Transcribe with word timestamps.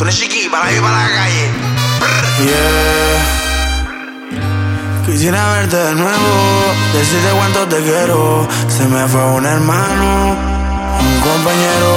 Tú 0.00 0.04
eres 0.04 0.16
chiqui, 0.18 0.48
para 0.48 0.64
ahí, 0.64 0.80
para 0.80 0.96
la 0.96 1.08
calle. 1.14 1.50
Quisiera 5.04 5.52
verte 5.52 5.76
de 5.76 5.94
nuevo, 5.94 6.72
decirte 6.94 7.28
cuánto 7.36 7.66
te 7.68 7.82
quiero. 7.82 8.48
Se 8.66 8.88
me 8.88 9.06
fue 9.08 9.22
un 9.22 9.44
hermano, 9.44 10.36
un 11.00 11.20
compañero 11.20 11.92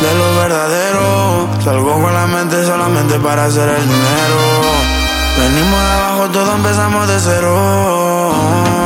de 0.00 0.14
lo 0.18 0.36
verdadero. 0.36 1.48
Salgo 1.62 2.02
con 2.02 2.12
la 2.12 2.26
mente 2.26 2.66
solamente 2.66 3.20
para 3.20 3.44
hacer 3.44 3.68
el 3.68 3.84
dinero. 3.84 4.40
Venimos 5.38 5.80
de 5.80 5.90
abajo, 5.92 6.30
todos 6.32 6.56
empezamos 6.56 7.06
de 7.06 7.20
cero. 7.20 8.77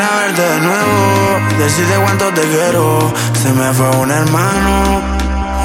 Quisiera 0.00 0.20
verte 0.22 0.40
de 0.40 0.60
nuevo, 0.60 1.58
decirte 1.58 1.94
cuánto 2.02 2.24
te 2.32 2.40
quiero. 2.40 3.12
Se 3.34 3.52
me 3.52 3.70
fue 3.74 3.86
un 3.98 4.10
hermano, 4.10 5.02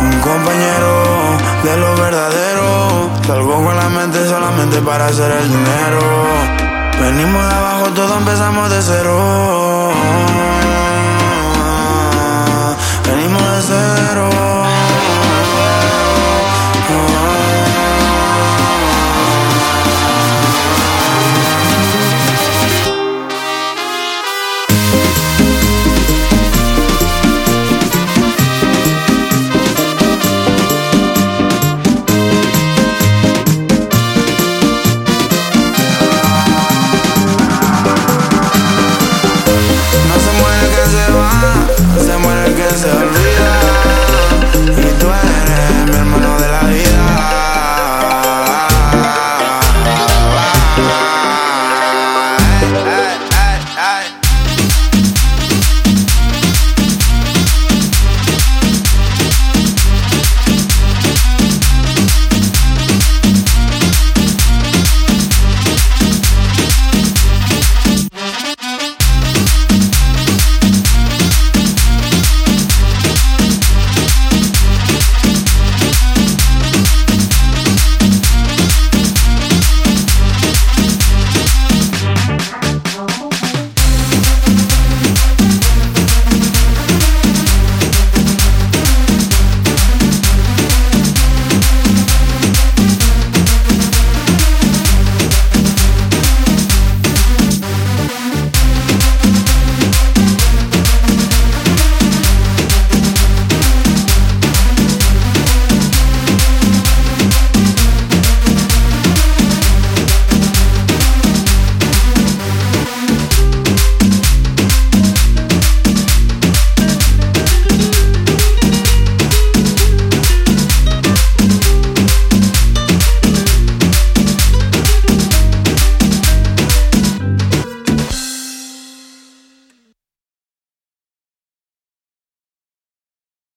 un 0.02 0.20
compañero 0.20 1.38
de 1.64 1.78
lo 1.78 1.96
verdadero. 1.96 3.10
Salgo 3.26 3.64
con 3.64 3.78
la 3.78 3.88
mente 3.88 4.28
solamente 4.28 4.82
para 4.82 5.06
hacer 5.06 5.32
el 5.32 5.48
dinero. 5.48 6.02
Venimos 7.00 7.48
de 7.48 7.56
abajo, 7.56 7.86
todo 7.96 8.18
empezamos 8.18 8.70
de 8.72 8.82
cero. 8.82 9.86